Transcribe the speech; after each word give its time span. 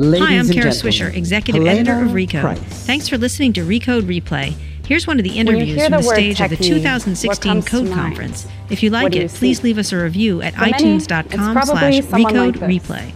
Ladies 0.00 0.28
Hi, 0.28 0.38
I'm 0.38 0.48
Kara 0.48 0.70
Swisher, 0.70 1.14
executive 1.14 1.62
Helena 1.62 1.90
editor 1.90 2.06
of 2.06 2.12
Recode. 2.12 2.40
Price. 2.40 2.86
Thanks 2.86 3.06
for 3.06 3.18
listening 3.18 3.52
to 3.52 3.60
Recode 3.60 4.04
Replay. 4.04 4.54
Here's 4.86 5.06
one 5.06 5.18
of 5.18 5.24
the 5.24 5.38
interviews 5.38 5.76
hear 5.76 5.90
from 5.90 5.92
the 5.92 5.98
the 5.98 6.06
word 6.06 6.14
stage 6.14 6.40
of 6.40 6.48
the 6.48 6.56
2016 6.56 7.62
Code? 7.64 7.92
Conference. 7.92 8.46
If 8.70 8.82
you 8.82 8.88
like 8.88 9.14
you 9.14 9.20
it, 9.24 9.30
please 9.30 9.62
leave 9.62 9.76
us 9.76 9.92
a 9.92 10.02
review 10.02 10.40
at 10.40 10.54
itunes.com 10.54 11.66
slash 11.66 12.00
someone 12.06 12.34
like 12.34 12.54
Recode. 12.54 12.80
Replay. 12.80 13.12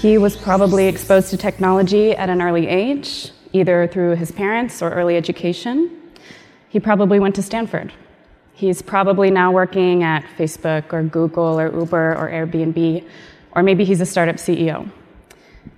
He 0.00 0.16
was 0.16 0.36
probably 0.36 0.86
exposed 0.86 1.30
to 1.30 1.36
technology 1.36 2.12
at 2.12 2.30
an 2.30 2.40
early 2.40 2.68
age, 2.68 3.32
either 3.52 3.88
through 3.88 4.14
his 4.14 4.30
parents 4.30 4.80
or 4.82 4.90
early 4.90 5.16
education. 5.16 5.90
He 6.68 6.78
probably 6.78 7.18
went 7.18 7.34
to 7.34 7.42
Stanford. 7.42 7.92
He's 8.54 8.80
probably 8.80 9.32
now 9.32 9.50
working 9.50 10.04
at 10.04 10.22
Facebook 10.38 10.92
or 10.92 11.02
Google 11.02 11.58
or 11.58 11.76
Uber 11.76 12.14
or 12.14 12.30
Airbnb, 12.30 13.04
or 13.56 13.64
maybe 13.64 13.84
he's 13.84 14.00
a 14.00 14.06
startup 14.06 14.36
CEO. 14.36 14.88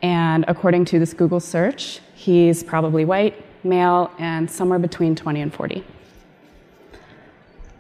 And 0.02 0.44
according 0.48 0.84
to 0.86 0.98
this 0.98 1.14
Google 1.14 1.40
search, 1.40 2.00
he's 2.14 2.62
probably 2.62 3.04
white, 3.04 3.34
male, 3.64 4.10
and 4.18 4.50
somewhere 4.50 4.78
between 4.78 5.14
20 5.14 5.40
and 5.40 5.52
40. 5.52 5.84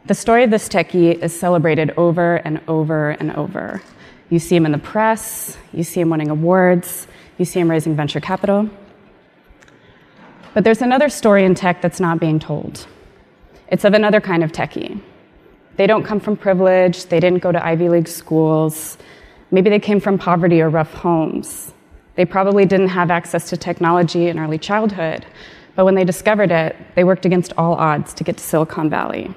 The 0.06 0.14
story 0.14 0.42
of 0.42 0.50
this 0.50 0.68
techie 0.68 1.22
is 1.22 1.38
celebrated 1.38 1.92
over 1.96 2.36
and 2.36 2.60
over 2.66 3.10
and 3.10 3.30
over. 3.36 3.82
You 4.30 4.38
see 4.38 4.56
him 4.56 4.66
in 4.66 4.72
the 4.72 4.78
press, 4.78 5.58
you 5.72 5.82
see 5.84 6.00
him 6.00 6.10
winning 6.10 6.30
awards, 6.30 7.06
you 7.36 7.44
see 7.44 7.60
him 7.60 7.70
raising 7.70 7.94
venture 7.94 8.20
capital. 8.20 8.68
But 10.54 10.64
there's 10.64 10.82
another 10.82 11.08
story 11.08 11.44
in 11.44 11.54
tech 11.54 11.82
that's 11.82 12.00
not 12.00 12.20
being 12.20 12.38
told. 12.38 12.86
It's 13.68 13.84
of 13.84 13.94
another 13.94 14.20
kind 14.20 14.42
of 14.42 14.50
techie. 14.50 15.00
They 15.76 15.86
don't 15.86 16.04
come 16.04 16.20
from 16.20 16.36
privilege, 16.36 17.04
they 17.04 17.20
didn't 17.20 17.40
go 17.40 17.52
to 17.52 17.64
Ivy 17.64 17.88
League 17.88 18.08
schools, 18.08 18.98
maybe 19.50 19.70
they 19.70 19.78
came 19.78 20.00
from 20.00 20.18
poverty 20.18 20.60
or 20.60 20.68
rough 20.68 20.92
homes. 20.92 21.72
They 22.18 22.24
probably 22.24 22.66
didn't 22.66 22.88
have 22.88 23.12
access 23.12 23.48
to 23.50 23.56
technology 23.56 24.26
in 24.26 24.40
early 24.40 24.58
childhood, 24.58 25.24
but 25.76 25.84
when 25.84 25.94
they 25.94 26.02
discovered 26.02 26.50
it, 26.50 26.74
they 26.96 27.04
worked 27.04 27.24
against 27.24 27.52
all 27.56 27.74
odds 27.74 28.12
to 28.14 28.24
get 28.24 28.38
to 28.38 28.42
Silicon 28.42 28.90
Valley. 28.90 29.32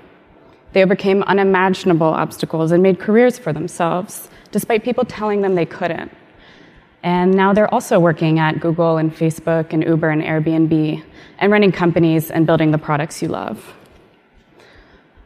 They 0.74 0.82
overcame 0.82 1.22
unimaginable 1.22 2.08
obstacles 2.08 2.72
and 2.72 2.82
made 2.82 3.00
careers 3.00 3.38
for 3.38 3.54
themselves, 3.54 4.30
despite 4.50 4.84
people 4.84 5.06
telling 5.06 5.42
them 5.42 5.54
they 5.54 5.68
couldn't. 5.68 6.12
And 7.04 7.36
now 7.36 7.54
they're 7.54 7.72
also 7.72 8.00
working 8.00 8.40
at 8.40 8.60
Google 8.60 8.98
and 8.98 9.16
Facebook 9.16 9.74
and 9.74 9.84
Uber 9.84 10.10
and 10.10 10.24
Airbnb 10.24 11.04
and 11.38 11.52
running 11.52 11.72
companies 11.72 12.32
and 12.32 12.48
building 12.48 12.72
the 12.72 12.80
products 12.80 13.22
you 13.22 13.28
love. 13.28 13.76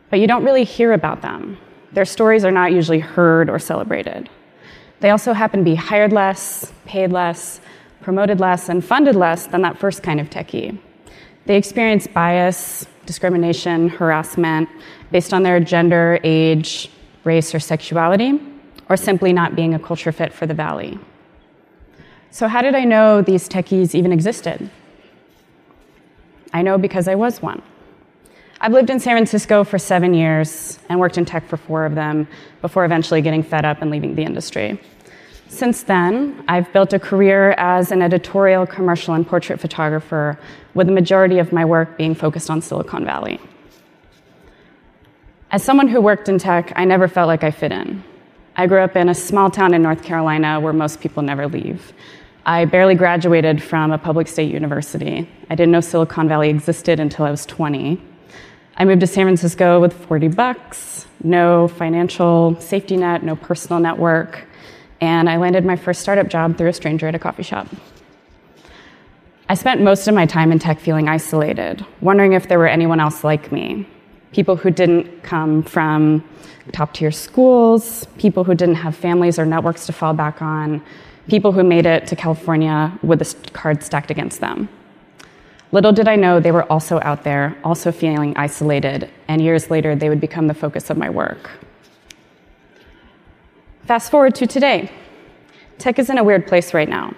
But 0.09 0.19
you 0.19 0.27
don't 0.27 0.43
really 0.43 0.65
hear 0.65 0.91
about 0.91 1.21
them. 1.21 1.57
Their 1.93 2.03
stories 2.03 2.43
are 2.43 2.51
not 2.51 2.73
usually 2.73 2.99
heard 2.99 3.49
or 3.49 3.59
celebrated. 3.59 4.29
They 5.05 5.11
also 5.11 5.33
happen 5.33 5.59
to 5.59 5.63
be 5.63 5.75
hired 5.75 6.11
less, 6.11 6.73
paid 6.85 7.11
less, 7.11 7.61
promoted 8.01 8.39
less, 8.39 8.69
and 8.69 8.83
funded 8.83 9.15
less 9.15 9.45
than 9.45 9.61
that 9.61 9.77
first 9.77 10.01
kind 10.01 10.19
of 10.19 10.31
techie. 10.31 10.79
They 11.45 11.57
experience 11.57 12.07
bias, 12.07 12.87
discrimination, 13.05 13.87
harassment 13.87 14.67
based 15.11 15.31
on 15.31 15.43
their 15.43 15.59
gender, 15.59 16.19
age, 16.23 16.89
race, 17.23 17.53
or 17.53 17.59
sexuality, 17.59 18.41
or 18.89 18.97
simply 18.97 19.31
not 19.31 19.55
being 19.55 19.75
a 19.75 19.79
culture 19.79 20.11
fit 20.11 20.33
for 20.33 20.47
the 20.47 20.55
Valley. 20.55 20.97
So, 22.31 22.47
how 22.47 22.63
did 22.63 22.73
I 22.73 22.83
know 22.83 23.21
these 23.21 23.47
techies 23.47 23.93
even 23.93 24.11
existed? 24.11 24.71
I 26.51 26.63
know 26.63 26.79
because 26.79 27.07
I 27.07 27.13
was 27.13 27.43
one. 27.43 27.61
I've 28.59 28.73
lived 28.73 28.89
in 28.89 28.99
San 28.99 29.13
Francisco 29.13 29.63
for 29.63 29.77
seven 29.77 30.15
years 30.15 30.79
and 30.89 30.99
worked 30.99 31.19
in 31.19 31.25
tech 31.25 31.47
for 31.47 31.57
four 31.57 31.85
of 31.85 31.93
them 31.93 32.27
before 32.63 32.85
eventually 32.85 33.21
getting 33.21 33.43
fed 33.43 33.65
up 33.65 33.83
and 33.83 33.91
leaving 33.91 34.15
the 34.15 34.23
industry. 34.23 34.81
Since 35.47 35.83
then, 35.83 36.43
I've 36.47 36.71
built 36.73 36.93
a 36.93 36.99
career 36.99 37.51
as 37.51 37.91
an 37.91 38.01
editorial, 38.01 38.65
commercial, 38.65 39.13
and 39.13 39.27
portrait 39.27 39.59
photographer, 39.59 40.39
with 40.73 40.87
the 40.87 40.93
majority 40.93 41.39
of 41.39 41.53
my 41.53 41.63
work 41.63 41.97
being 41.97 42.15
focused 42.15 42.49
on 42.49 42.61
Silicon 42.61 43.05
Valley. 43.05 43.39
As 45.51 45.63
someone 45.63 45.87
who 45.87 46.01
worked 46.01 46.27
in 46.27 46.37
tech, 46.39 46.73
I 46.75 46.83
never 46.83 47.07
felt 47.07 47.27
like 47.27 47.43
I 47.43 47.51
fit 47.51 47.71
in. 47.71 48.03
I 48.57 48.67
grew 48.67 48.79
up 48.79 48.95
in 48.95 49.07
a 49.07 49.15
small 49.15 49.49
town 49.51 49.73
in 49.73 49.81
North 49.81 50.03
Carolina 50.03 50.59
where 50.59 50.73
most 50.73 50.99
people 50.99 51.23
never 51.23 51.47
leave. 51.47 51.93
I 52.45 52.65
barely 52.65 52.95
graduated 52.95 53.61
from 53.61 53.91
a 53.91 53.97
public 53.97 54.27
state 54.27 54.51
university. 54.51 55.29
I 55.49 55.55
didn't 55.55 55.71
know 55.71 55.81
Silicon 55.81 56.27
Valley 56.27 56.49
existed 56.49 56.99
until 56.99 57.25
I 57.25 57.31
was 57.31 57.45
20. 57.45 58.01
I 58.77 58.85
moved 58.85 59.01
to 59.01 59.07
San 59.07 59.25
Francisco 59.25 59.79
with 59.79 59.93
40 59.93 60.29
bucks, 60.29 61.07
no 61.23 61.67
financial 61.67 62.59
safety 62.59 62.97
net, 62.97 63.23
no 63.23 63.35
personal 63.35 63.79
network, 63.79 64.45
and 65.05 65.29
I 65.29 65.37
landed 65.37 65.63
my 65.63 65.75
first 65.75 66.01
startup 66.01 66.27
job 66.27 66.57
through 66.57 66.69
a 66.69 66.73
stranger 66.73 67.07
at 67.07 67.13
a 67.13 67.19
coffee 67.19 67.43
shop. 67.43 67.67
I 69.47 69.53
spent 69.53 69.79
most 69.81 70.07
of 70.07 70.15
my 70.15 70.25
time 70.25 70.51
in 70.51 70.57
tech 70.57 70.79
feeling 70.79 71.07
isolated, 71.07 71.85
wondering 72.01 72.33
if 72.33 72.47
there 72.47 72.57
were 72.57 72.67
anyone 72.67 72.99
else 72.99 73.23
like 73.23 73.51
me. 73.51 73.87
People 74.31 74.55
who 74.55 74.71
didn't 74.71 75.21
come 75.21 75.61
from 75.61 76.23
top 76.71 76.93
tier 76.95 77.11
schools, 77.11 78.07
people 78.17 78.43
who 78.43 78.55
didn't 78.55 78.75
have 78.75 78.95
families 78.95 79.37
or 79.37 79.45
networks 79.45 79.85
to 79.85 79.93
fall 79.93 80.13
back 80.13 80.41
on, 80.41 80.81
people 81.29 81.51
who 81.51 81.63
made 81.63 81.85
it 81.85 82.07
to 82.07 82.15
California 82.15 82.91
with 83.03 83.19
the 83.19 83.51
cards 83.51 83.85
stacked 83.85 84.09
against 84.09 84.41
them. 84.41 84.67
Little 85.71 85.91
did 85.91 86.07
I 86.07 86.15
know 86.15 86.39
they 86.39 86.51
were 86.51 86.69
also 86.71 86.99
out 87.03 87.23
there, 87.23 87.55
also 87.63 87.91
feeling 87.91 88.35
isolated, 88.37 89.11
and 89.27 89.39
years 89.39 89.69
later 89.69 89.95
they 89.95 90.09
would 90.09 90.21
become 90.21 90.47
the 90.47 90.53
focus 90.55 90.89
of 90.89 90.97
my 90.97 91.11
work. 91.11 91.51
Fast 93.85 94.09
forward 94.09 94.33
to 94.33 94.47
today. 94.47 94.89
Tech 95.77 95.99
is 95.99 96.09
in 96.09 96.17
a 96.17 96.23
weird 96.23 96.47
place 96.47 96.73
right 96.73 96.89
now. 96.89 97.13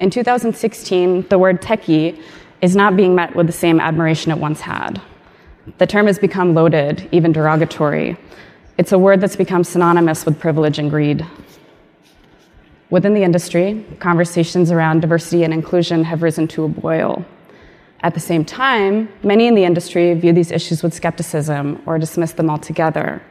In 0.00 0.10
2016, 0.10 1.28
the 1.28 1.38
word 1.38 1.62
techie 1.62 2.22
is 2.60 2.76
not 2.76 2.94
being 2.94 3.14
met 3.14 3.34
with 3.34 3.46
the 3.46 3.54
same 3.54 3.80
admiration 3.80 4.30
it 4.30 4.36
once 4.36 4.60
had. 4.60 5.00
The 5.78 5.86
term 5.86 6.06
has 6.06 6.18
become 6.18 6.52
loaded, 6.52 7.08
even 7.10 7.32
derogatory. 7.32 8.18
It's 8.76 8.92
a 8.92 8.98
word 8.98 9.22
that's 9.22 9.34
become 9.34 9.64
synonymous 9.64 10.26
with 10.26 10.38
privilege 10.38 10.78
and 10.78 10.90
greed. 10.90 11.24
Within 12.90 13.14
the 13.14 13.22
industry, 13.22 13.82
conversations 13.98 14.70
around 14.70 15.00
diversity 15.00 15.42
and 15.42 15.54
inclusion 15.54 16.04
have 16.04 16.22
risen 16.22 16.46
to 16.48 16.64
a 16.64 16.68
boil. 16.68 17.24
At 18.00 18.12
the 18.12 18.20
same 18.20 18.44
time, 18.44 19.08
many 19.22 19.46
in 19.46 19.54
the 19.54 19.64
industry 19.64 20.12
view 20.12 20.34
these 20.34 20.50
issues 20.50 20.82
with 20.82 20.92
skepticism 20.92 21.82
or 21.86 21.98
dismiss 21.98 22.32
them 22.32 22.50
altogether. 22.50 23.22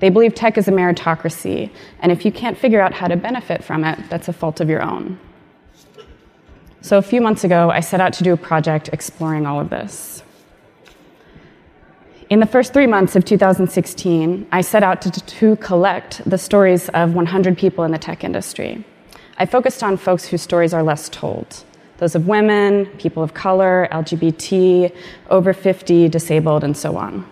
They 0.00 0.10
believe 0.10 0.34
tech 0.34 0.58
is 0.58 0.68
a 0.68 0.72
meritocracy, 0.72 1.70
and 2.00 2.10
if 2.10 2.24
you 2.24 2.32
can't 2.32 2.58
figure 2.58 2.80
out 2.80 2.92
how 2.92 3.06
to 3.08 3.16
benefit 3.16 3.62
from 3.62 3.84
it, 3.84 3.98
that's 4.10 4.28
a 4.28 4.32
fault 4.32 4.60
of 4.60 4.68
your 4.68 4.82
own. 4.82 5.18
So, 6.80 6.98
a 6.98 7.02
few 7.02 7.20
months 7.20 7.44
ago, 7.44 7.70
I 7.70 7.80
set 7.80 8.00
out 8.00 8.12
to 8.14 8.24
do 8.24 8.32
a 8.32 8.36
project 8.36 8.90
exploring 8.92 9.46
all 9.46 9.60
of 9.60 9.70
this. 9.70 10.22
In 12.30 12.40
the 12.40 12.46
first 12.46 12.72
three 12.72 12.86
months 12.86 13.16
of 13.16 13.24
2016, 13.24 14.46
I 14.50 14.60
set 14.60 14.82
out 14.82 15.00
to, 15.02 15.10
to, 15.10 15.56
collect 15.56 16.28
the 16.28 16.38
stories 16.38 16.88
of 16.90 17.14
100 17.14 17.56
people 17.56 17.84
in 17.84 17.92
the 17.92 17.98
tech 17.98 18.24
industry. 18.24 18.84
I 19.38 19.46
focused 19.46 19.82
on 19.82 19.96
folks 19.96 20.24
whose 20.24 20.42
stories 20.42 20.74
are 20.74 20.82
less 20.82 21.08
told 21.08 21.64
those 21.98 22.14
of 22.14 22.26
women, 22.26 22.86
people 22.98 23.22
of 23.22 23.34
color, 23.34 23.88
LGBT, 23.92 24.94
over 25.30 25.52
50, 25.52 26.08
disabled, 26.08 26.64
and 26.64 26.76
so 26.76 26.96
on. 26.96 27.24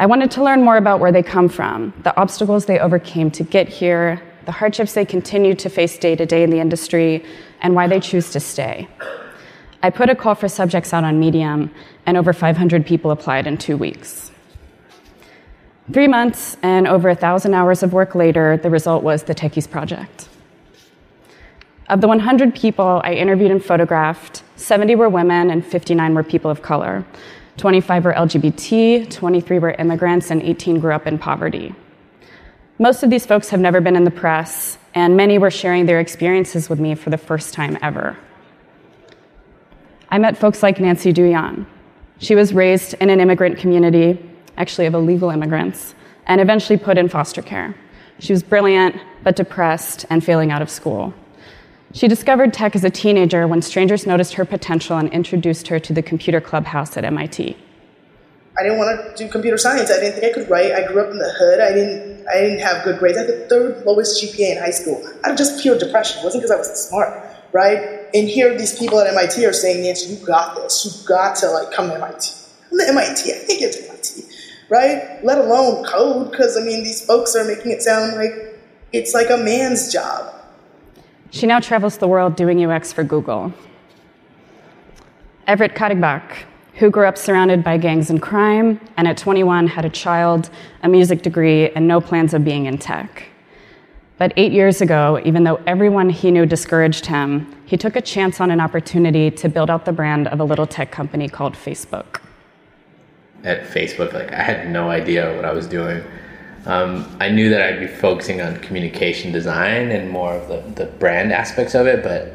I 0.00 0.06
wanted 0.06 0.30
to 0.30 0.42
learn 0.42 0.64
more 0.64 0.78
about 0.78 0.98
where 0.98 1.12
they 1.12 1.22
come 1.22 1.50
from, 1.50 1.92
the 2.04 2.18
obstacles 2.18 2.64
they 2.64 2.78
overcame 2.78 3.30
to 3.32 3.44
get 3.44 3.68
here, 3.68 4.22
the 4.46 4.52
hardships 4.52 4.94
they 4.94 5.04
continue 5.04 5.54
to 5.56 5.68
face 5.68 5.98
day 5.98 6.16
to 6.16 6.24
day 6.24 6.42
in 6.42 6.48
the 6.48 6.58
industry, 6.58 7.22
and 7.60 7.74
why 7.74 7.86
they 7.86 8.00
choose 8.00 8.30
to 8.30 8.40
stay. 8.40 8.88
I 9.82 9.90
put 9.90 10.08
a 10.08 10.14
call 10.14 10.34
for 10.34 10.48
subjects 10.48 10.94
out 10.94 11.04
on 11.04 11.20
Medium, 11.20 11.70
and 12.06 12.16
over 12.16 12.32
500 12.32 12.86
people 12.86 13.10
applied 13.10 13.46
in 13.46 13.58
two 13.58 13.76
weeks. 13.76 14.30
Three 15.92 16.08
months 16.08 16.56
and 16.62 16.88
over 16.88 17.10
a 17.10 17.14
thousand 17.14 17.52
hours 17.52 17.82
of 17.82 17.92
work 17.92 18.14
later, 18.14 18.56
the 18.56 18.70
result 18.70 19.02
was 19.02 19.24
the 19.24 19.34
Techies 19.34 19.70
Project. 19.70 20.30
Of 21.90 22.00
the 22.00 22.08
100 22.08 22.54
people 22.54 23.02
I 23.04 23.12
interviewed 23.12 23.50
and 23.50 23.62
photographed, 23.62 24.44
70 24.56 24.94
were 24.94 25.10
women 25.10 25.50
and 25.50 25.62
59 25.62 26.14
were 26.14 26.22
people 26.22 26.50
of 26.50 26.62
color. 26.62 27.04
25 27.56 28.04
were 28.04 28.12
LGBT, 28.12 29.10
23 29.10 29.58
were 29.58 29.72
immigrants, 29.72 30.30
and 30.30 30.42
18 30.42 30.80
grew 30.80 30.92
up 30.92 31.06
in 31.06 31.18
poverty. 31.18 31.74
Most 32.78 33.02
of 33.02 33.10
these 33.10 33.26
folks 33.26 33.50
have 33.50 33.60
never 33.60 33.80
been 33.80 33.96
in 33.96 34.04
the 34.04 34.10
press, 34.10 34.78
and 34.94 35.16
many 35.16 35.36
were 35.38 35.50
sharing 35.50 35.86
their 35.86 36.00
experiences 36.00 36.70
with 36.70 36.80
me 36.80 36.94
for 36.94 37.10
the 37.10 37.18
first 37.18 37.52
time 37.52 37.76
ever. 37.82 38.16
I 40.08 40.18
met 40.18 40.38
folks 40.38 40.62
like 40.62 40.80
Nancy 40.80 41.12
Douyon. 41.12 41.66
She 42.18 42.34
was 42.34 42.52
raised 42.52 42.94
in 42.94 43.10
an 43.10 43.20
immigrant 43.20 43.58
community, 43.58 44.18
actually 44.56 44.86
of 44.86 44.94
illegal 44.94 45.30
immigrants, 45.30 45.94
and 46.26 46.40
eventually 46.40 46.78
put 46.78 46.98
in 46.98 47.08
foster 47.08 47.42
care. 47.42 47.74
She 48.18 48.32
was 48.32 48.42
brilliant, 48.42 48.96
but 49.22 49.36
depressed 49.36 50.06
and 50.10 50.24
failing 50.24 50.50
out 50.50 50.62
of 50.62 50.70
school. 50.70 51.14
She 51.92 52.06
discovered 52.06 52.52
tech 52.52 52.76
as 52.76 52.84
a 52.84 52.90
teenager 52.90 53.48
when 53.48 53.62
strangers 53.62 54.06
noticed 54.06 54.34
her 54.34 54.44
potential 54.44 54.96
and 54.96 55.12
introduced 55.12 55.68
her 55.68 55.80
to 55.80 55.92
the 55.92 56.02
computer 56.02 56.40
clubhouse 56.40 56.96
at 56.96 57.04
MIT. 57.04 57.56
I 58.58 58.62
didn't 58.62 58.78
want 58.78 59.16
to 59.16 59.24
do 59.24 59.30
computer 59.30 59.58
science. 59.58 59.90
I 59.90 59.98
didn't 59.98 60.20
think 60.20 60.32
I 60.32 60.38
could 60.38 60.50
write. 60.50 60.72
I 60.72 60.86
grew 60.86 61.02
up 61.02 61.10
in 61.10 61.18
the 61.18 61.32
hood. 61.38 61.60
I 61.60 61.72
didn't. 61.72 62.26
I 62.28 62.40
didn't 62.40 62.60
have 62.60 62.84
good 62.84 62.98
grades. 62.98 63.16
I 63.18 63.22
had 63.22 63.30
the 63.30 63.46
third 63.48 63.84
lowest 63.86 64.22
GPA 64.22 64.52
in 64.52 64.58
high 64.58 64.70
school. 64.70 65.02
Out 65.24 65.32
of 65.32 65.38
just 65.38 65.60
pure 65.60 65.78
depression. 65.78 66.20
It 66.20 66.24
wasn't 66.24 66.42
because 66.42 66.54
I 66.54 66.58
was 66.58 66.88
smart. 66.88 67.26
right? 67.52 68.06
And 68.14 68.28
here 68.28 68.56
these 68.56 68.78
people 68.78 69.00
at 69.00 69.06
MIT 69.06 69.44
are 69.46 69.52
saying, 69.52 69.82
Nancy, 69.82 70.14
you 70.14 70.26
got 70.26 70.56
this. 70.56 70.84
You've 70.84 71.06
got 71.06 71.36
to 71.36 71.50
like 71.50 71.72
come 71.72 71.88
to 71.88 71.94
MIT. 71.94 72.30
Come 72.68 72.78
to 72.78 72.88
MIT. 72.88 73.32
I 73.32 73.46
can't 73.46 73.60
get 73.60 73.72
to 73.72 73.88
MIT, 73.88 74.24
right? 74.68 75.24
Let 75.24 75.38
alone 75.38 75.84
code, 75.84 76.30
because 76.30 76.56
I 76.56 76.60
mean, 76.60 76.84
these 76.84 77.04
folks 77.04 77.34
are 77.34 77.44
making 77.44 77.72
it 77.72 77.82
sound 77.82 78.16
like 78.16 78.58
it's 78.92 79.14
like 79.14 79.30
a 79.30 79.36
man's 79.36 79.92
job. 79.92 80.34
She 81.30 81.46
now 81.46 81.60
travels 81.60 81.96
the 81.96 82.08
world 82.08 82.34
doing 82.34 82.64
UX 82.64 82.92
for 82.92 83.04
Google. 83.04 83.52
Everett 85.46 85.74
Katigbak, 85.74 86.44
who 86.74 86.90
grew 86.90 87.06
up 87.06 87.16
surrounded 87.16 87.62
by 87.62 87.76
gangs 87.76 88.10
and 88.10 88.20
crime, 88.20 88.80
and 88.96 89.06
at 89.06 89.16
21 89.16 89.68
had 89.68 89.84
a 89.84 89.90
child, 89.90 90.50
a 90.82 90.88
music 90.88 91.22
degree, 91.22 91.70
and 91.70 91.86
no 91.86 92.00
plans 92.00 92.34
of 92.34 92.44
being 92.44 92.66
in 92.66 92.78
tech. 92.78 93.24
But 94.18 94.32
eight 94.36 94.52
years 94.52 94.80
ago, 94.80 95.20
even 95.24 95.44
though 95.44 95.60
everyone 95.66 96.10
he 96.10 96.30
knew 96.30 96.46
discouraged 96.46 97.06
him, 97.06 97.56
he 97.64 97.76
took 97.76 97.96
a 97.96 98.02
chance 98.02 98.40
on 98.40 98.50
an 98.50 98.60
opportunity 98.60 99.30
to 99.30 99.48
build 99.48 99.70
out 99.70 99.84
the 99.84 99.92
brand 99.92 100.28
of 100.28 100.40
a 100.40 100.44
little 100.44 100.66
tech 100.66 100.90
company 100.90 101.28
called 101.28 101.54
Facebook. 101.54 102.20
At 103.44 103.62
Facebook, 103.62 104.12
like 104.12 104.32
I 104.32 104.42
had 104.42 104.70
no 104.70 104.90
idea 104.90 105.34
what 105.36 105.44
I 105.44 105.52
was 105.52 105.66
doing. 105.66 106.02
Um, 106.66 107.16
I 107.20 107.30
knew 107.30 107.48
that 107.50 107.62
I'd 107.62 107.80
be 107.80 107.86
focusing 107.86 108.40
on 108.40 108.60
communication 108.60 109.32
design 109.32 109.90
and 109.90 110.10
more 110.10 110.34
of 110.34 110.48
the, 110.48 110.84
the 110.84 110.90
brand 110.90 111.32
aspects 111.32 111.74
of 111.74 111.86
it, 111.86 112.02
but 112.02 112.34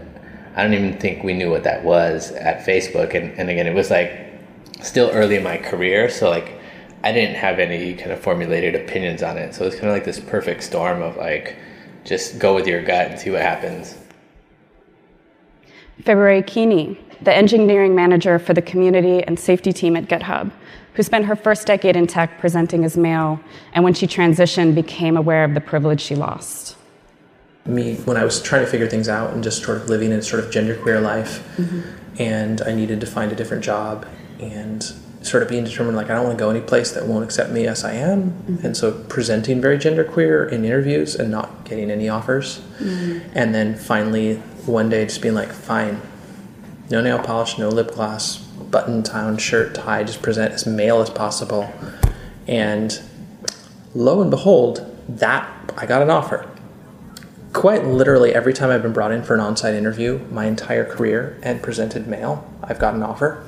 I 0.56 0.64
don't 0.64 0.74
even 0.74 0.98
think 0.98 1.24
we 1.24 1.34
knew 1.34 1.52
what 1.52 1.64
that 1.64 1.84
was 1.84 2.32
at 2.32 2.66
Facebook. 2.66 3.14
And, 3.14 3.38
and 3.38 3.50
again, 3.50 3.68
it 3.68 3.76
was 3.76 3.92
like 3.92 4.34
still 4.82 5.10
early 5.12 5.36
in 5.36 5.44
my 5.44 5.58
career, 5.58 6.10
so 6.10 6.30
like 6.30 6.60
I 7.04 7.12
didn't 7.12 7.36
have 7.36 7.60
any 7.60 7.94
kind 7.94 8.12
of 8.12 8.20
formulated 8.20 8.74
opinions 8.74 9.22
on 9.22 9.38
it. 9.38 9.54
So 9.54 9.66
it's 9.66 9.76
kind 9.76 9.88
of 9.88 9.94
like 9.94 10.06
this 10.06 10.20
perfect 10.20 10.64
storm 10.64 11.02
of 11.02 11.18
like 11.18 11.56
just 12.04 12.40
go 12.40 12.56
with 12.56 12.68
your 12.68 12.82
gut 12.82 13.12
and 13.12 13.20
see 13.20 13.30
what 13.30 13.42
happens. 13.42 13.96
February 16.04 16.44
Keeney, 16.44 17.00
the 17.22 17.34
engineering 17.34 17.96
manager 17.96 18.38
for 18.38 18.54
the 18.54 18.62
community 18.62 19.24
and 19.24 19.40
safety 19.40 19.72
team 19.72 19.96
at 19.96 20.06
GitHub, 20.06 20.52
who 20.94 21.04
spent 21.04 21.26
her 21.26 21.36
first 21.36 21.68
decade 21.68 21.96
in 21.96 22.08
tech 22.08 22.40
presenting 22.40 22.84
as 22.84 22.98
male, 22.98 23.40
and 23.74 23.84
when 23.84 23.94
she 23.94 24.08
transitioned, 24.08 24.76
became 24.76 25.18
aware 25.18 25.44
of 25.44 25.54
the 25.54 25.62
privilege 25.62 26.02
she 26.02 26.16
lost. 26.16 26.78
Me, 27.66 27.96
when 28.06 28.16
I 28.16 28.24
was 28.24 28.42
trying 28.42 28.64
to 28.64 28.70
figure 28.70 28.88
things 28.88 29.10
out 29.10 29.34
and 29.34 29.44
just 29.44 29.64
sort 29.64 29.78
of 29.78 29.90
living 29.90 30.12
in 30.12 30.22
sort 30.22 30.44
of 30.44 30.52
genderqueer 30.52 31.02
life, 31.02 31.44
mm-hmm. 31.58 32.22
and 32.22 32.62
I 32.62 32.74
needed 32.74 33.02
to 33.02 33.08
find 33.08 33.32
a 33.32 33.36
different 33.36 33.64
job, 33.64 34.06
and 34.40 34.84
sort 35.22 35.42
of 35.42 35.50
being 35.50 35.64
determined 35.64 35.98
like 35.98 36.10
I 36.10 36.14
don't 36.14 36.26
want 36.26 36.38
to 36.38 36.44
go 36.44 36.52
any 36.52 36.62
place 36.62 36.92
that 36.92 37.08
won't 37.08 37.24
accept 37.24 37.50
me 37.52 37.66
as 37.66 37.84
I 37.84 37.94
am, 37.94 38.32
mm-hmm. 38.32 38.66
and 38.66 38.78
so 38.78 38.92
presenting 39.10 39.60
very 39.60 39.78
genderqueer 39.78 40.52
in 40.52 40.64
interviews 40.64 41.16
and 41.16 41.32
not 41.32 41.66
getting 41.66 41.90
any 41.90 42.08
offers, 42.08 42.60
mm-hmm. 42.78 43.28
and 43.34 43.56
then 43.56 43.76
finally 43.76 44.42
one 44.68 44.90
day 44.90 45.06
just 45.06 45.22
being 45.22 45.36
like, 45.36 45.52
fine, 45.52 46.02
no 46.90 47.02
nail 47.02 47.20
polish, 47.20 47.58
no 47.58 47.70
lip 47.70 47.92
gloss, 47.92 48.38
button 48.38 49.02
down 49.02 49.38
shirt, 49.38 49.76
tie, 49.76 50.04
just 50.04 50.22
present 50.22 50.54
as 50.54 50.66
male 50.66 51.02
as 51.02 51.10
possible, 51.10 51.72
and 52.48 53.02
lo 53.94 54.22
and 54.22 54.30
behold, 54.30 54.92
that 55.08 55.50
I 55.78 55.86
got 55.86 56.02
an 56.02 56.10
offer. 56.10 56.50
Quite 57.54 57.86
literally, 57.86 58.36
every 58.36 58.54
time 58.54 58.70
I've 58.70 58.82
been 58.82 58.94
brought 58.94 59.12
in 59.12 59.24
for 59.24 59.34
an 59.34 59.40
on 59.40 59.56
site 59.56 59.76
interview, 59.76 60.20
my 60.30 60.46
entire 60.46 60.84
career, 60.84 61.40
and 61.42 61.62
presented 61.64 62.08
male, 62.08 62.46
I've 62.64 62.80
got 62.80 62.94
an 62.94 63.04
offer. 63.04 63.46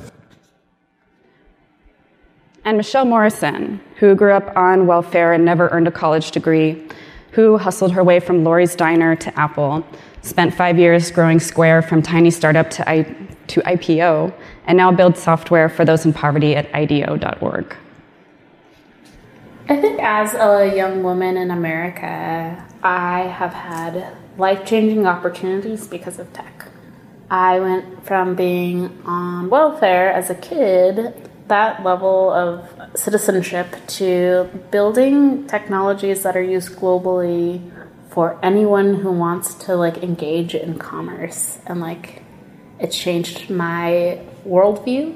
And 2.63 2.77
Michelle 2.77 3.05
Morrison, 3.05 3.81
who 3.97 4.15
grew 4.15 4.33
up 4.33 4.55
on 4.57 4.87
welfare 4.87 5.33
and 5.33 5.45
never 5.45 5.69
earned 5.69 5.87
a 5.87 5.91
college 5.91 6.31
degree, 6.31 6.85
who 7.31 7.57
hustled 7.57 7.91
her 7.91 8.03
way 8.03 8.19
from 8.19 8.43
Lori's 8.43 8.75
Diner 8.75 9.15
to 9.15 9.39
Apple, 9.39 9.85
spent 10.21 10.53
five 10.53 10.77
years 10.77 11.11
growing 11.11 11.39
Square 11.39 11.83
from 11.83 12.01
tiny 12.01 12.31
startup 12.31 12.69
to, 12.71 12.89
I, 12.89 13.03
to 13.47 13.61
IPO, 13.61 14.33
and 14.65 14.77
now 14.77 14.91
builds 14.91 15.21
software 15.21 15.69
for 15.69 15.85
those 15.85 16.05
in 16.05 16.13
poverty 16.13 16.55
at 16.55 16.73
IDEO.org. 16.73 17.75
I 19.69 19.75
think 19.81 19.99
as 20.01 20.33
a 20.33 20.73
young 20.75 21.03
woman 21.03 21.35
in 21.35 21.51
America, 21.51 22.65
I 22.83 23.19
have 23.23 23.53
had 23.53 24.15
life 24.37 24.65
changing 24.65 25.05
opportunities 25.05 25.87
because 25.87 26.19
of 26.19 26.31
tech. 26.31 26.67
I 27.29 27.59
went 27.59 28.05
from 28.05 28.35
being 28.35 28.97
on 29.05 29.49
welfare 29.49 30.11
as 30.11 30.29
a 30.29 30.35
kid 30.35 31.13
that 31.47 31.83
level 31.83 32.29
of 32.31 32.67
citizenship 32.95 33.67
to 33.87 34.49
building 34.71 35.47
technologies 35.47 36.23
that 36.23 36.35
are 36.35 36.41
used 36.41 36.73
globally 36.73 37.61
for 38.17 38.39
anyone 38.41 38.95
who 38.95 39.11
wants 39.11 39.53
to 39.53 39.75
like 39.75 39.99
engage 39.99 40.55
in 40.55 40.79
commerce. 40.79 41.59
And 41.67 41.79
like 41.79 42.23
it's 42.79 42.97
changed 42.97 43.51
my 43.51 44.19
worldview. 44.43 45.15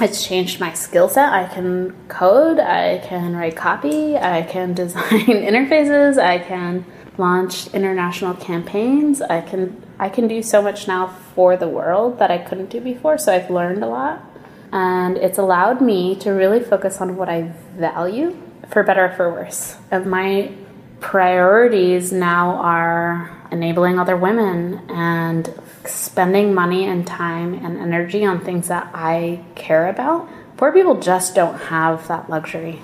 It's 0.00 0.26
changed 0.26 0.58
my 0.58 0.72
skill 0.72 1.08
set. 1.08 1.32
I 1.32 1.46
can 1.46 1.94
code. 2.08 2.58
I 2.58 2.98
can 3.06 3.36
write 3.36 3.54
copy. 3.54 4.16
I 4.16 4.42
can 4.42 4.74
design 4.82 5.26
interfaces. 5.26 6.18
I 6.18 6.40
can 6.40 6.84
launch 7.18 7.68
international 7.68 8.34
campaigns. 8.34 9.22
I 9.22 9.42
can 9.42 9.80
i 10.00 10.08
can 10.08 10.26
do 10.26 10.42
so 10.42 10.60
much 10.60 10.88
now 10.88 11.06
for 11.36 11.56
the 11.56 11.68
world 11.68 12.18
that 12.18 12.32
i 12.32 12.38
couldn't 12.38 12.70
do 12.70 12.80
before. 12.80 13.16
So 13.16 13.32
i've 13.32 13.48
learned 13.48 13.84
a 13.84 13.86
lot. 13.86 14.24
And 14.72 15.16
it's 15.18 15.38
allowed 15.38 15.80
me 15.80 16.16
to 16.16 16.30
really 16.30 16.58
focus 16.58 17.00
on 17.00 17.16
what 17.16 17.28
I 17.28 17.52
value, 17.76 18.36
for 18.72 18.82
better 18.82 19.04
or 19.04 19.12
for 19.12 19.30
worse. 19.30 19.76
And 19.92 20.06
my 20.06 20.52
priorities 21.00 22.12
now 22.12 22.56
are 22.56 23.30
enabling 23.50 23.98
other 23.98 24.16
women 24.16 24.80
and 24.88 25.52
spending 25.84 26.54
money 26.54 26.84
and 26.84 27.06
time 27.06 27.54
and 27.54 27.78
energy 27.78 28.24
on 28.24 28.40
things 28.40 28.68
that 28.68 28.90
I 28.94 29.42
care 29.54 29.88
about. 29.88 30.28
Poor 30.56 30.72
people 30.72 31.00
just 31.00 31.34
don't 31.34 31.58
have 31.58 32.06
that 32.08 32.28
luxury. 32.28 32.80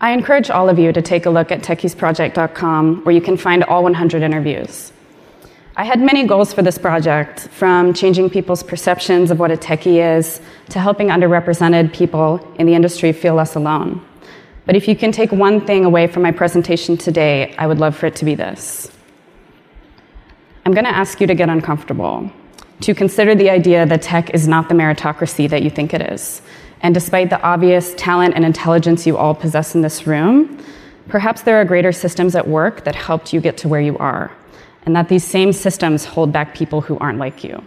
I 0.00 0.12
encourage 0.12 0.48
all 0.48 0.68
of 0.68 0.78
you 0.78 0.92
to 0.92 1.02
take 1.02 1.26
a 1.26 1.30
look 1.30 1.50
at 1.50 1.62
techiesproject.com 1.62 3.04
where 3.04 3.14
you 3.14 3.20
can 3.20 3.36
find 3.36 3.64
all 3.64 3.82
100 3.82 4.22
interviews. 4.22 4.92
I 5.76 5.84
had 5.84 6.00
many 6.00 6.26
goals 6.26 6.52
for 6.52 6.62
this 6.62 6.78
project, 6.78 7.48
from 7.48 7.94
changing 7.94 8.30
people's 8.30 8.64
perceptions 8.64 9.30
of 9.30 9.38
what 9.38 9.52
a 9.52 9.56
techie 9.56 10.18
is 10.18 10.40
to 10.70 10.80
helping 10.80 11.08
underrepresented 11.08 11.92
people 11.92 12.44
in 12.56 12.66
the 12.66 12.74
industry 12.74 13.12
feel 13.12 13.34
less 13.34 13.54
alone. 13.54 14.04
But 14.68 14.76
if 14.76 14.86
you 14.86 14.94
can 14.94 15.12
take 15.12 15.32
one 15.32 15.64
thing 15.64 15.86
away 15.86 16.08
from 16.08 16.22
my 16.22 16.30
presentation 16.30 16.98
today, 16.98 17.54
I 17.56 17.66
would 17.66 17.78
love 17.78 17.96
for 17.96 18.04
it 18.04 18.14
to 18.16 18.26
be 18.26 18.34
this. 18.34 18.92
I'm 20.66 20.74
going 20.74 20.84
to 20.84 20.94
ask 20.94 21.22
you 21.22 21.26
to 21.26 21.34
get 21.34 21.48
uncomfortable, 21.48 22.30
to 22.82 22.94
consider 22.94 23.34
the 23.34 23.48
idea 23.48 23.86
that 23.86 24.02
tech 24.02 24.34
is 24.34 24.46
not 24.46 24.68
the 24.68 24.74
meritocracy 24.74 25.48
that 25.48 25.62
you 25.62 25.70
think 25.70 25.94
it 25.94 26.02
is. 26.12 26.42
And 26.82 26.92
despite 26.92 27.30
the 27.30 27.40
obvious 27.40 27.94
talent 27.94 28.34
and 28.34 28.44
intelligence 28.44 29.06
you 29.06 29.16
all 29.16 29.34
possess 29.34 29.74
in 29.74 29.80
this 29.80 30.06
room, 30.06 30.62
perhaps 31.08 31.40
there 31.40 31.56
are 31.56 31.64
greater 31.64 31.90
systems 31.90 32.36
at 32.36 32.46
work 32.46 32.84
that 32.84 32.94
helped 32.94 33.32
you 33.32 33.40
get 33.40 33.56
to 33.56 33.68
where 33.68 33.80
you 33.80 33.96
are 33.96 34.30
and 34.84 34.94
that 34.94 35.08
these 35.08 35.24
same 35.24 35.54
systems 35.54 36.04
hold 36.04 36.30
back 36.30 36.54
people 36.54 36.82
who 36.82 36.98
aren't 36.98 37.18
like 37.18 37.42
you. 37.42 37.64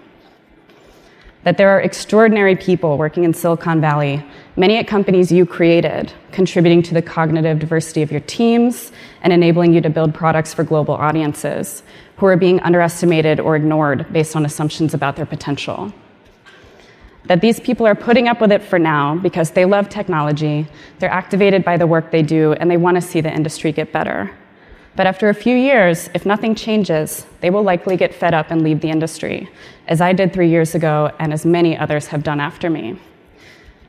That 1.43 1.57
there 1.57 1.69
are 1.69 1.81
extraordinary 1.81 2.55
people 2.55 2.99
working 2.99 3.23
in 3.23 3.33
Silicon 3.33 3.81
Valley, 3.81 4.23
many 4.55 4.77
at 4.77 4.87
companies 4.87 5.31
you 5.31 5.45
created, 5.45 6.13
contributing 6.31 6.83
to 6.83 6.93
the 6.93 7.01
cognitive 7.01 7.57
diversity 7.57 8.03
of 8.03 8.11
your 8.11 8.21
teams 8.21 8.91
and 9.23 9.33
enabling 9.33 9.73
you 9.73 9.81
to 9.81 9.89
build 9.89 10.13
products 10.13 10.53
for 10.53 10.63
global 10.63 10.93
audiences, 10.93 11.81
who 12.17 12.27
are 12.27 12.37
being 12.37 12.59
underestimated 12.59 13.39
or 13.39 13.55
ignored 13.55 14.05
based 14.13 14.35
on 14.35 14.45
assumptions 14.45 14.93
about 14.93 15.15
their 15.15 15.25
potential. 15.25 15.91
That 17.25 17.41
these 17.41 17.59
people 17.59 17.87
are 17.87 17.95
putting 17.95 18.27
up 18.27 18.39
with 18.39 18.51
it 18.51 18.61
for 18.61 18.77
now 18.77 19.15
because 19.15 19.51
they 19.51 19.65
love 19.65 19.89
technology, 19.89 20.67
they're 20.99 21.09
activated 21.09 21.63
by 21.63 21.77
the 21.77 21.87
work 21.87 22.11
they 22.11 22.21
do, 22.21 22.53
and 22.53 22.69
they 22.69 22.77
want 22.77 22.95
to 22.95 23.01
see 23.01 23.21
the 23.21 23.33
industry 23.33 23.71
get 23.71 23.91
better. 23.91 24.29
But 24.95 25.07
after 25.07 25.29
a 25.29 25.33
few 25.33 25.55
years, 25.55 26.09
if 26.13 26.25
nothing 26.25 26.53
changes, 26.53 27.25
they 27.39 27.49
will 27.49 27.63
likely 27.63 27.95
get 27.95 28.13
fed 28.13 28.33
up 28.33 28.51
and 28.51 28.61
leave 28.61 28.81
the 28.81 28.89
industry, 28.89 29.49
as 29.87 30.01
I 30.01 30.11
did 30.11 30.33
three 30.33 30.49
years 30.49 30.75
ago 30.75 31.11
and 31.19 31.31
as 31.31 31.45
many 31.45 31.77
others 31.77 32.07
have 32.07 32.23
done 32.23 32.41
after 32.41 32.69
me. 32.69 32.99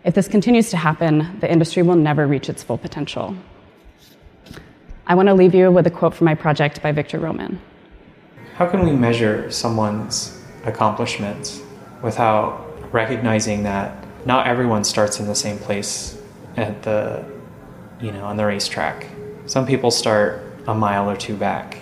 If 0.05 0.15
this 0.15 0.29
continues 0.29 0.71
to 0.71 0.77
happen, 0.77 1.39
the 1.41 1.51
industry 1.51 1.83
will 1.83 1.97
never 1.97 2.27
reach 2.27 2.49
its 2.49 2.63
full 2.63 2.79
potential. 2.79 3.37
I 5.07 5.17
want 5.17 5.29
to 5.29 5.35
leave 5.35 5.55
you 5.55 5.71
with 5.73 5.87
a 5.87 5.91
quote 5.91 6.15
from 6.15 6.27
my 6.27 6.35
project 6.35 6.81
by 6.83 6.93
Victor 6.93 7.19
Roman. 7.19 7.61
How 8.55 8.67
can 8.67 8.85
we 8.85 8.93
measure 8.93 9.51
someone's 9.51 10.41
accomplishments 10.65 11.63
without 12.03 12.93
recognizing 12.93 13.65
that 13.65 14.05
not 14.25 14.47
everyone 14.47 14.85
starts 14.85 15.19
in 15.19 15.27
the 15.27 15.35
same 15.35 15.59
place 15.59 16.21
at 16.57 16.83
the, 16.83 17.25
you 18.01 18.13
know, 18.13 18.25
on 18.25 18.37
the 18.37 18.47
racetrack? 18.47 19.09
Some 19.47 19.67
people 19.67 19.91
start 19.91 20.52
a 20.67 20.75
mile 20.75 21.11
or 21.11 21.17
two 21.17 21.37
back. 21.37 21.79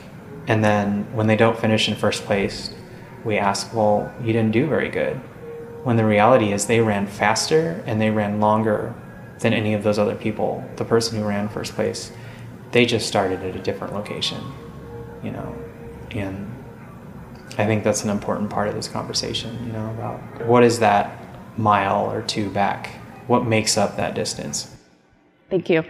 And 0.46 0.64
then 0.64 1.04
when 1.14 1.26
they 1.26 1.36
don't 1.36 1.58
finish 1.58 1.88
in 1.88 1.94
first 1.94 2.24
place, 2.24 2.74
we 3.24 3.36
ask, 3.36 3.74
well, 3.74 4.12
you 4.20 4.32
didn't 4.32 4.52
do 4.52 4.66
very 4.66 4.88
good. 4.88 5.16
When 5.84 5.96
the 5.96 6.04
reality 6.04 6.52
is 6.52 6.66
they 6.66 6.80
ran 6.80 7.06
faster 7.06 7.82
and 7.86 8.00
they 8.00 8.10
ran 8.10 8.40
longer 8.40 8.94
than 9.40 9.52
any 9.52 9.74
of 9.74 9.82
those 9.82 9.98
other 9.98 10.14
people. 10.14 10.64
The 10.76 10.84
person 10.84 11.18
who 11.18 11.24
ran 11.24 11.48
first 11.48 11.74
place, 11.74 12.12
they 12.72 12.86
just 12.86 13.08
started 13.08 13.42
at 13.42 13.56
a 13.56 13.58
different 13.58 13.94
location, 13.94 14.40
you 15.22 15.30
know. 15.30 15.54
And 16.10 16.50
I 17.58 17.66
think 17.66 17.84
that's 17.84 18.04
an 18.04 18.10
important 18.10 18.50
part 18.50 18.68
of 18.68 18.74
this 18.74 18.88
conversation, 18.88 19.66
you 19.66 19.72
know, 19.72 19.90
about 19.90 20.46
what 20.46 20.62
is 20.62 20.78
that 20.80 21.20
mile 21.56 22.10
or 22.10 22.22
two 22.22 22.50
back? 22.50 22.88
What 23.26 23.44
makes 23.44 23.76
up 23.76 23.96
that 23.96 24.14
distance? 24.14 24.74
Thank 25.48 25.68
you. 25.68 25.84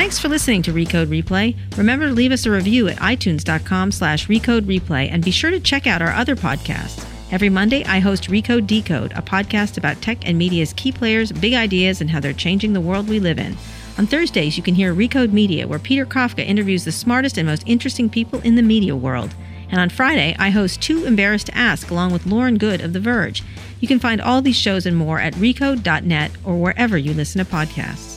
Thanks 0.00 0.18
for 0.18 0.30
listening 0.30 0.62
to 0.62 0.72
Recode 0.72 1.08
Replay. 1.08 1.54
Remember 1.76 2.08
to 2.08 2.14
leave 2.14 2.32
us 2.32 2.46
a 2.46 2.50
review 2.50 2.88
at 2.88 2.96
itunes.com 2.96 3.92
slash 3.92 4.28
recode 4.28 4.62
replay 4.62 5.10
and 5.12 5.22
be 5.22 5.30
sure 5.30 5.50
to 5.50 5.60
check 5.60 5.86
out 5.86 6.00
our 6.00 6.12
other 6.12 6.34
podcasts. 6.34 7.06
Every 7.30 7.50
Monday, 7.50 7.84
I 7.84 7.98
host 7.98 8.30
Recode 8.30 8.66
Decode, 8.66 9.12
a 9.12 9.20
podcast 9.20 9.76
about 9.76 10.00
tech 10.00 10.26
and 10.26 10.38
media's 10.38 10.72
key 10.72 10.90
players, 10.90 11.32
big 11.32 11.52
ideas, 11.52 12.00
and 12.00 12.08
how 12.08 12.18
they're 12.18 12.32
changing 12.32 12.72
the 12.72 12.80
world 12.80 13.10
we 13.10 13.20
live 13.20 13.38
in. 13.38 13.58
On 13.98 14.06
Thursdays, 14.06 14.56
you 14.56 14.62
can 14.62 14.74
hear 14.74 14.94
Recode 14.94 15.34
Media, 15.34 15.68
where 15.68 15.78
Peter 15.78 16.06
Kafka 16.06 16.46
interviews 16.46 16.86
the 16.86 16.92
smartest 16.92 17.36
and 17.36 17.46
most 17.46 17.64
interesting 17.66 18.08
people 18.08 18.40
in 18.40 18.54
the 18.54 18.62
media 18.62 18.96
world. 18.96 19.34
And 19.70 19.82
on 19.82 19.90
Friday, 19.90 20.34
I 20.38 20.48
host 20.48 20.80
Too 20.80 21.04
Embarrassed 21.04 21.48
to 21.48 21.58
Ask 21.58 21.90
along 21.90 22.14
with 22.14 22.24
Lauren 22.24 22.56
Goode 22.56 22.80
of 22.80 22.94
The 22.94 23.00
Verge. 23.00 23.42
You 23.80 23.86
can 23.86 23.98
find 23.98 24.22
all 24.22 24.40
these 24.40 24.56
shows 24.56 24.86
and 24.86 24.96
more 24.96 25.20
at 25.20 25.34
recode.net 25.34 26.30
or 26.42 26.56
wherever 26.56 26.96
you 26.96 27.12
listen 27.12 27.44
to 27.44 27.52
podcasts. 27.52 28.09